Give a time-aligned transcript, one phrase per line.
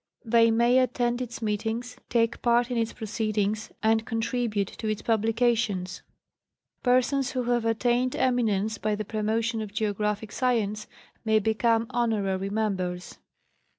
[0.25, 6.01] They may attend its meetings, take part in its proceedings, and contribute to its publications.
[6.81, 10.87] Persons who have attained eminence by the promotion of geo graphic science
[11.23, 13.19] may become honorary members.